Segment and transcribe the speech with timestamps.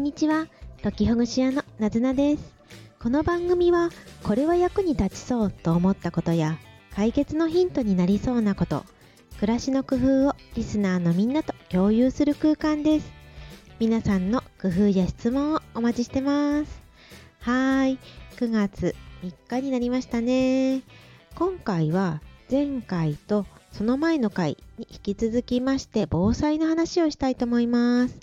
[0.00, 0.46] んにちは。
[0.82, 2.54] 解きほぐし屋のなずなです。
[2.98, 3.90] この番組は、
[4.22, 6.58] これは役に立ちそうと思ったことや、
[6.96, 8.86] 解決のヒントになりそうなこと、
[9.40, 13.12] 暮らしの工夫をリスナーのみんなと共有する空間です。
[13.78, 16.80] 皆さんの工夫や質問をお待ちしてます。
[17.40, 17.98] はーい、
[18.38, 20.80] 9月3日になりましたね。
[21.34, 28.18] 今回は前回とその前の回に引き続きまして防災の話をしたいと思います。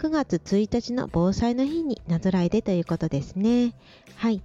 [0.00, 3.74] 9月1日の防災の日になぞらえでということですね。
[4.16, 4.40] はい。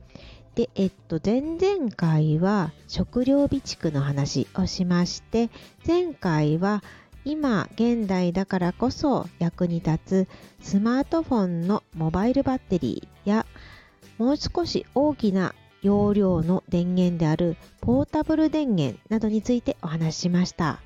[0.53, 5.49] で、えっと、前々回は食料備蓄の話をしまして、
[5.87, 6.83] 前回は
[7.23, 10.27] 今現代だからこそ役に立つ
[10.59, 13.45] スマートフォンのモバイルバッテリーや
[14.17, 20.81] もう少し大きな容量の電源であるポータブル電源などについてお話ししました。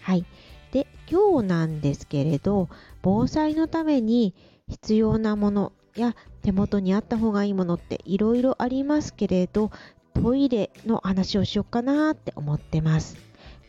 [0.00, 0.24] はい。
[0.72, 2.68] で、今日なんですけれど、
[3.02, 4.34] 防災のために
[4.68, 9.70] 必要なものや手元にあった方がいいものっていろいろありますけれど、
[10.14, 13.16] トイレの話をしようかなって思ってます。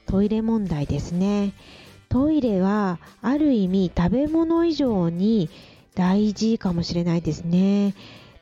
[0.06, 1.54] トイレ問題ですね。
[2.10, 5.50] トイレはある意味食べ物以上に
[5.96, 7.96] 大事かもしれないですね。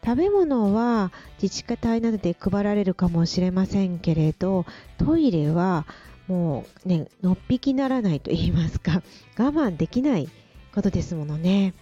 [0.04, 4.66] 食べ物は自治体などで配られるかもしれませんけれど、
[4.98, 5.86] トイレは
[6.32, 9.04] もうね、のっぴきならないと言いますか、
[9.38, 10.30] 我慢できない
[10.74, 11.74] ことですものね。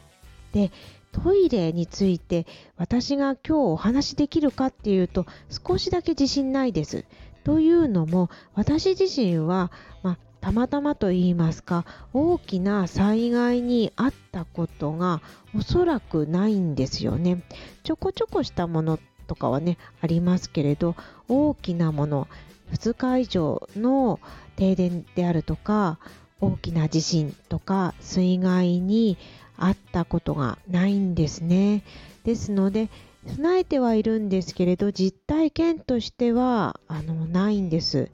[0.53, 0.72] で、
[1.11, 7.06] トイレについて私が今日お話しできるかっていうと少しだけ自信ないです。
[7.44, 15.22] というのも私自身は、まあ、たまたまと言いますか大きな災害にあったことが
[15.56, 17.44] おそらくないんですよね。
[17.84, 18.97] ちょこちょこしたもの
[19.28, 20.95] とかはねありますけれど
[21.28, 22.28] 大きなもの
[22.73, 24.20] 2日以上の
[24.56, 26.00] 停電であるとか
[26.42, 29.17] 大きな地震とか水害に
[29.58, 31.84] あったことがないんですね。
[32.23, 32.90] ですので
[33.28, 38.09] 備えてはいるんですけれど実体験としてはあのないんです。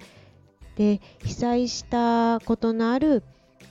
[0.76, 3.24] で被災したことのある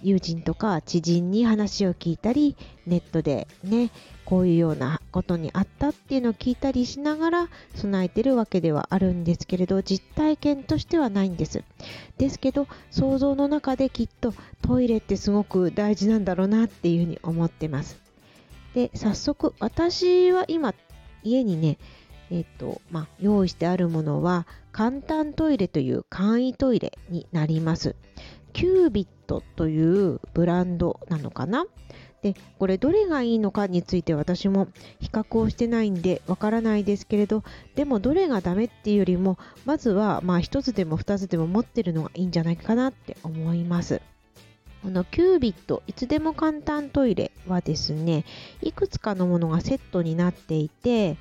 [0.04, 2.56] 友人とか知人に話を聞いたり
[2.86, 3.90] ネットでね
[4.24, 11.64] こういうようなことにあったっていうのを聞いたりしながら備えてるわけではあるんですけれど実体験としてはないんです。
[12.18, 17.98] ですけど想像の中できっとトイレってすごく大事なんだろうなっていうふうに思ってます。
[18.74, 20.74] で早速私は今
[21.22, 21.78] 家にね
[22.30, 27.94] えっとまあ、用意してあるものは簡単トイレという簡易トイレになります。
[28.54, 31.66] キュービットというブランドなのかな？
[32.22, 37.44] でこれどれがいいのかについて私も比較をしてないんでわからないですけれど
[37.74, 44.00] でもどれがダメっていうよりもまずはまあ1つでも2つでも持ってるのがいいんじゃないかなって思います。
[44.82, 48.24] このキュービットいつでも簡単トイレはですね
[48.62, 51.16] いくつかのものがセットになっていて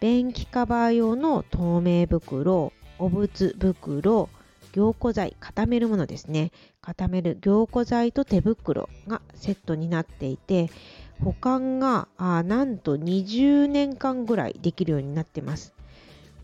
[0.00, 4.28] 便器カバー用の透明袋お仏袋
[4.72, 6.52] 凝固剤固めるものですね。
[6.80, 10.70] 固める凝固剤と手袋がセットになっていて
[11.22, 15.74] 保管があなんと20年間ぐらいできるようになってます。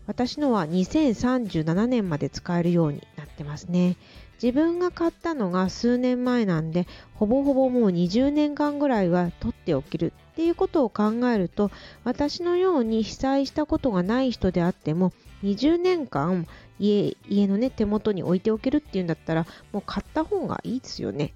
[0.05, 3.97] 私のは2037年まで使えるようになってますね。
[4.41, 11.71] 自分が買ったのが数年前なんでほぼほぼもう20年間ぐらいは取っておけるっていうことを考えると
[12.03, 15.11] 私のように被災したことがない人であっても
[15.43, 16.47] 20年間
[16.79, 21.33] 家家のね手元に置いておけるっていうんだったらもう買った方がいいですよね。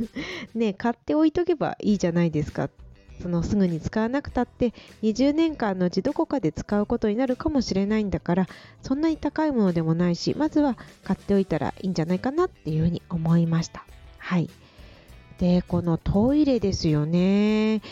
[0.54, 2.70] ね買っておいとけばいいじゃないですか。
[3.22, 8.48] そのすぐに使わなくたって20年間のうちどこかで使うことになるかもしれないんだから
[8.82, 13.84] そんなに高いものでもないしまずは買っておいたらいいんじゃないかなっていうふうに思いました。
[14.18, 14.50] はい。
[15.38, 17.82] でこのトイレですよね。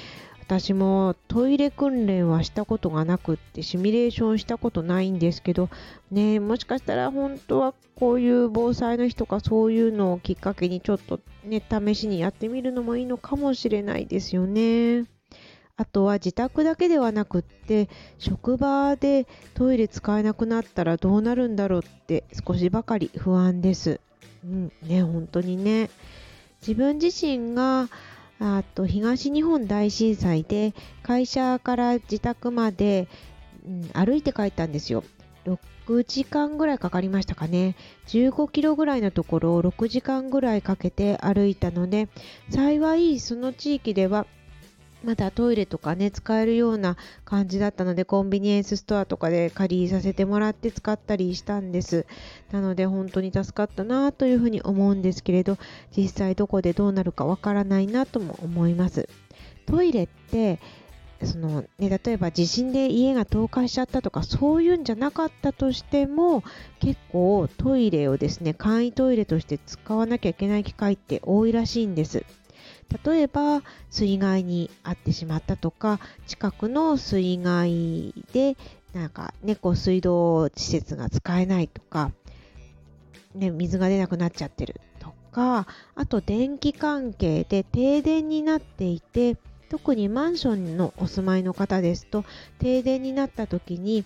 [0.53, 5.71] 私もトイレ訓練はしたことがなくってシミュレーションしたことないんですけど
[6.11, 15.07] ねもしかしたら本当はこういう防災の日とかそういうのをきっかけにちょっとね試しにやってみるのもいいのかもしれないですよね。
[15.79, 17.89] あとは自宅だけではなくって
[18.19, 24.01] 職場でトイレ使えなくなったらどうなるんだろうって少しばかり不安です。
[24.45, 25.89] うんね本当にね
[26.61, 27.89] 自分自身が
[28.45, 30.75] あと東日本大震災で
[31.05, 33.07] 会社から自宅まで、
[33.65, 35.05] うん、歩いて帰ったんですよ。
[35.47, 37.77] 6時間ぐらいかかりましたかね。
[38.09, 42.09] 15キロぐらいのところを6時間ぐらいかけて歩いたので、
[42.51, 44.27] 幸いその地域では
[45.05, 52.07] まだトイレとかね、使えるような感じだったので、コンビニエンスストアとかで借りさせてもらって使ったりしたんです。
[52.51, 55.59] なので、本当に助かったなというふうに思うんですけれど、
[55.97, 59.09] 実際どこでどうなるかわからないなとも思います。
[59.67, 60.61] トイレって、
[61.25, 66.43] そのね、例えば地震で家が倒壊しちゃったとかそういうんじゃなかったとしても
[66.81, 72.25] 結構トイレをですね簡易トイレとして使わなきゃいけない機会って多いらしいんです
[73.05, 78.57] 例えば水害に遭ってしまったとか近くの水害で
[78.93, 82.13] なんかね水道施設が使えないとか、
[83.35, 89.37] ね、水が出なくなっちゃってるとかあと電気関係で停電になっていて
[89.71, 92.25] 特にマンションのお住まいの方ですと
[92.59, 94.05] 停電になった時に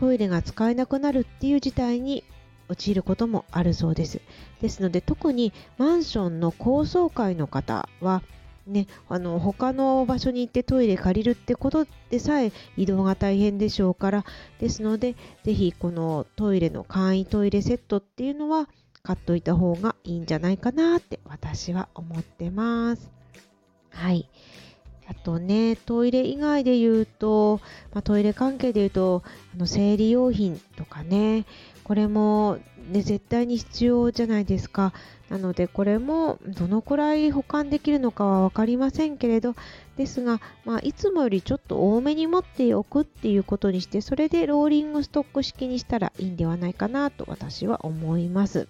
[0.00, 2.24] トイレが使えなくなるっていう事態に
[2.68, 4.20] 陥ることもあるそうです。
[4.60, 8.22] ですので特にマンションの高層階の方は
[8.66, 14.24] ね、あの他の場所に行ってトイレ借りるってことでさえ移動が大変でしょうから
[14.58, 15.14] ですので
[15.44, 18.68] ぜひこのトイレの簡易トイレセットっていうのは
[19.04, 23.08] 買っといた方がいいんじゃないかなって私は思ってます。
[23.90, 24.28] はい。
[25.08, 27.60] あとね、トイレ以外で言うと、
[27.92, 29.22] まあ、トイレ関係で言うと、
[29.54, 31.44] あの生理用品とかね、
[31.86, 32.58] これも、
[32.90, 34.92] ね、絶対に必要じゃないですか。
[35.30, 39.54] なので、これもどのくらい保管できるのかは分かりませんけれど、
[39.96, 48.66] ですが、まあ、いつもよりちょっと多めに持っておくっていうことにして、それでローリングストック式にしたらいいんではないかなと私は思います。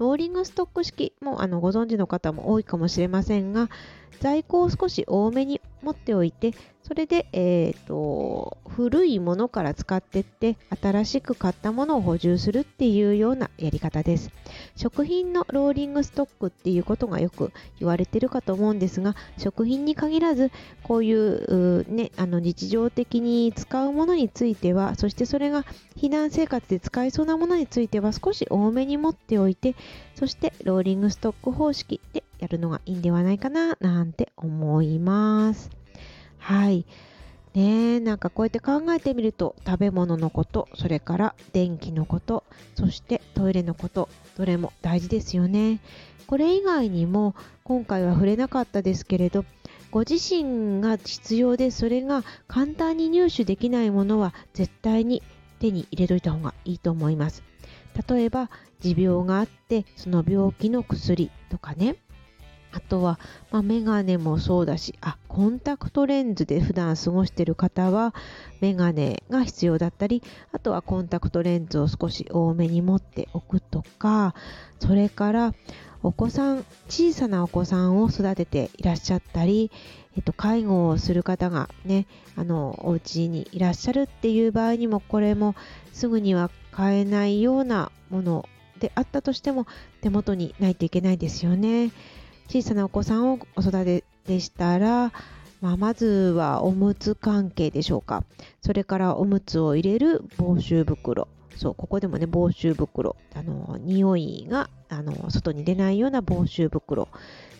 [0.00, 3.70] ローリングストック式もあのご存知の方も多いかもしれませんが、
[4.18, 6.54] 在庫を少し多めに持っておいて、
[6.88, 14.30] それで、えーと、古いものから使ってって新しく買ったものを補充するっていうようなやり方です
[14.74, 20.50] 食品のローリングストックっていうことがよく言われてるかと思うんですが食品に限らず
[20.82, 29.76] こういうね、あの日常的に使うものについてはそしてそれが避難生活で使えそうなものについては少し多めに持っておいて
[30.14, 35.87] そしてローリングストック方式でやるのがいいんではないかななんて思います。
[36.48, 36.86] はい。
[37.52, 45.80] ねなんかこうやって考えてみると食べ物のことそれから電気のことそしてトイレのことどれも大事ですよね。
[46.26, 47.34] これ以外にも
[47.64, 49.44] 今回は触れなかったですけれど
[49.90, 55.22] ご自身が必要でそれが簡単に入手できないものは絶対に
[55.58, 57.42] 手に入れといた方がいいと思います。
[58.08, 58.48] 例えば
[58.80, 61.96] 持病があってその病気の薬とかね。
[62.72, 63.18] あとは、
[63.50, 68.14] まあ、メガネもそうだし、あ、コンタクトレンズで普段過ごしている方は、
[68.60, 70.22] メガネが必要だったり、
[70.52, 74.34] あとはコンタクトレンズを少し多めに持っておくとか、
[74.80, 75.54] それから、
[76.02, 79.72] お子さん、小さなお子さんを育てていらっしゃったり、
[80.16, 82.06] えっと、介護をする方がね、
[82.36, 85.56] あの、お家にいらっしゃるっていう場合にも、これも
[85.92, 88.48] すぐには買えないようなもの
[88.78, 89.66] であったとしても、
[90.00, 91.90] 手元にないといけないですよね。
[92.48, 95.12] 小さなお子さんをお育てでしたら、
[95.60, 98.24] まあ、まずはおむつ関係でしょうか。
[98.62, 101.28] それからおむつを入れる防臭袋。
[101.56, 103.16] そう、ここでもね、防臭袋。
[103.34, 107.08] あの、匂いが、あの、外に出ないような防臭袋。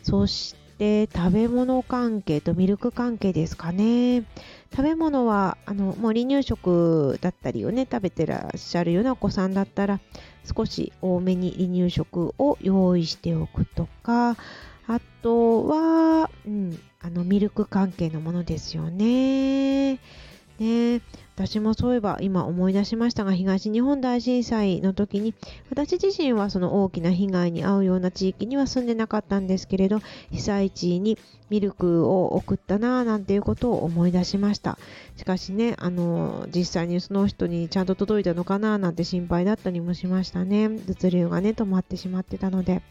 [0.03, 4.23] そして、食べ物関係とミルク関係ですかね。
[4.71, 10.01] 食べ物は、あの、もう離乳食だったりをね、食べてらっしゃるようなお子さんだったら、
[10.57, 14.37] 少し多めに離乳食を用意しておくとか、
[14.89, 20.01] あとは、うん、あのミルク関係のものですよね。
[20.59, 21.03] ね
[21.37, 25.35] 私もそういえば今思い出しましたが東日本大震災の時に
[25.71, 30.01] 私自身はその大きな被害に遭うような地域には住んでなかったんですけれど
[30.33, 31.17] 被災地に
[31.49, 34.79] ミルクを送ったなぁなんていうことを思い出しました
[35.17, 42.83] しかしねあの実際にその人にちゃんと届いたのかななんて心配だったりもしましたね物流がね止まってしまってたので。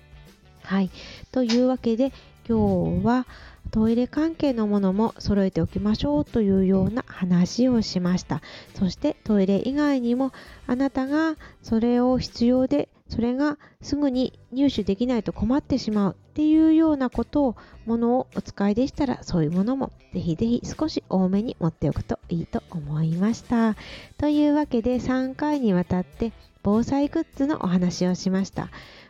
[0.67, 0.89] はい。
[1.31, 2.11] というわけで、
[2.45, 3.25] 今日は
[3.71, 8.41] トイレ関係のものも揃えておきましょうというような話をしました。
[8.75, 10.33] そしてトイレ以外にも
[10.65, 17.55] あなたがそれを必要でそれがすぐに入手できないと困ってしまうっていうようなことを
[17.87, 23.75] ものをお使いでしたらそういうものもぜひぜひ少し多めに持っておくといいと思いました。
[24.19, 28.69] というわけで3回にわたって防災グッズのお話をしました。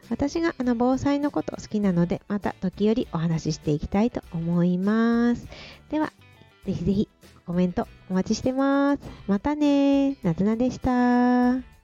[0.10, 5.50] 私があの防災のこと好きなので、また時折お話ししていきたいと思います。
[5.90, 6.14] では、
[6.66, 7.10] ぜひぜひ
[7.46, 9.02] コメントお待ちしてます。
[9.28, 11.77] またねなずなでした。